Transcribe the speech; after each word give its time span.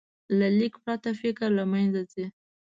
له 0.37 0.47
لیک 0.59 0.75
پرته، 0.83 1.09
فکر 1.21 1.47
له 1.57 1.63
منځه 1.71 2.01
ځي. 2.11 2.25